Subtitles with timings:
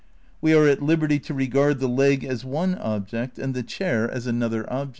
[0.41, 4.25] We are at liberty to regard the leg as one object and the chair as
[4.25, 4.89] another object.